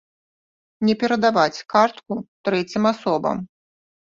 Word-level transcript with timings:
Не 0.87 0.95
перадаваць 1.03 1.63
картку 1.73 2.13
трэцім 2.51 2.83
асобам. 2.93 3.45